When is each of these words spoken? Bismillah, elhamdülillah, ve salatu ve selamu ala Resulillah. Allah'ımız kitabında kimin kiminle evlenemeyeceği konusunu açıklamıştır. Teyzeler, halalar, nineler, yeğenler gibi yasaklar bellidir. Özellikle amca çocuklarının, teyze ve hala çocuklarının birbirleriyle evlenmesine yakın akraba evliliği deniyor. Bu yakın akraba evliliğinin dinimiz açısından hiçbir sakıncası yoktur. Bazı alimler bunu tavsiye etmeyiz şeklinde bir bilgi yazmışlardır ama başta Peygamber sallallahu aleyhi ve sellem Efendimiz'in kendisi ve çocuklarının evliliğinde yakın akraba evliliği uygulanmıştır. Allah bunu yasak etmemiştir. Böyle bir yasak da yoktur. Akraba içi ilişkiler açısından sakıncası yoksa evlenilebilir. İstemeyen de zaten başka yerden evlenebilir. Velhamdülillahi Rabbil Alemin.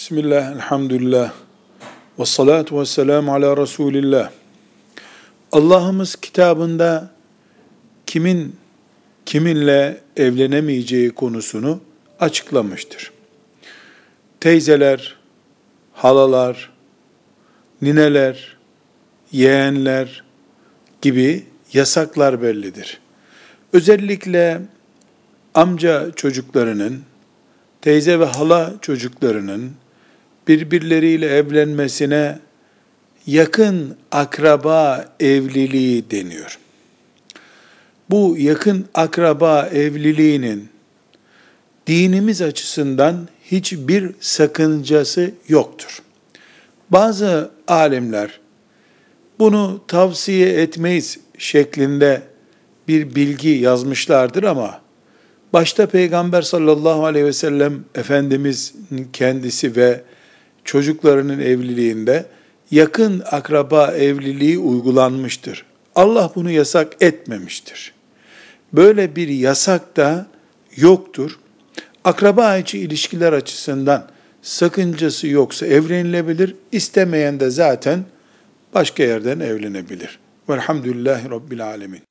Bismillah, 0.00 0.52
elhamdülillah, 0.52 1.32
ve 2.18 2.24
salatu 2.24 2.80
ve 2.80 2.86
selamu 2.86 3.34
ala 3.34 3.56
Resulillah. 3.56 4.30
Allah'ımız 5.52 6.16
kitabında 6.16 7.10
kimin 8.06 8.56
kiminle 9.26 10.00
evlenemeyeceği 10.16 11.10
konusunu 11.10 11.80
açıklamıştır. 12.20 13.12
Teyzeler, 14.40 15.16
halalar, 15.92 16.72
nineler, 17.82 18.56
yeğenler 19.32 20.24
gibi 21.02 21.44
yasaklar 21.72 22.42
bellidir. 22.42 23.00
Özellikle 23.72 24.60
amca 25.54 26.10
çocuklarının, 26.16 27.02
teyze 27.82 28.20
ve 28.20 28.24
hala 28.24 28.74
çocuklarının 28.80 29.72
birbirleriyle 30.50 31.26
evlenmesine 31.26 32.38
yakın 33.26 33.96
akraba 34.12 35.04
evliliği 35.20 36.10
deniyor. 36.10 36.58
Bu 38.10 38.36
yakın 38.38 38.86
akraba 38.94 39.68
evliliğinin 39.72 40.68
dinimiz 41.86 42.42
açısından 42.42 43.28
hiçbir 43.44 44.10
sakıncası 44.20 45.30
yoktur. 45.48 46.02
Bazı 46.90 47.50
alimler 47.68 48.40
bunu 49.38 49.80
tavsiye 49.88 50.48
etmeyiz 50.62 51.18
şeklinde 51.38 52.22
bir 52.88 53.14
bilgi 53.14 53.48
yazmışlardır 53.48 54.42
ama 54.42 54.80
başta 55.52 55.86
Peygamber 55.86 56.42
sallallahu 56.42 57.04
aleyhi 57.04 57.26
ve 57.26 57.32
sellem 57.32 57.84
Efendimiz'in 57.94 59.08
kendisi 59.12 59.76
ve 59.76 60.00
çocuklarının 60.70 61.38
evliliğinde 61.38 62.26
yakın 62.70 63.22
akraba 63.30 63.92
evliliği 63.92 64.58
uygulanmıştır. 64.58 65.64
Allah 65.94 66.32
bunu 66.34 66.50
yasak 66.50 67.02
etmemiştir. 67.02 67.92
Böyle 68.72 69.16
bir 69.16 69.28
yasak 69.28 69.96
da 69.96 70.26
yoktur. 70.76 71.38
Akraba 72.04 72.56
içi 72.56 72.78
ilişkiler 72.78 73.32
açısından 73.32 74.08
sakıncası 74.42 75.26
yoksa 75.28 75.66
evlenilebilir. 75.66 76.54
İstemeyen 76.72 77.40
de 77.40 77.50
zaten 77.50 78.04
başka 78.74 79.02
yerden 79.02 79.40
evlenebilir. 79.40 80.18
Velhamdülillahi 80.48 81.30
Rabbil 81.30 81.64
Alemin. 81.64 82.02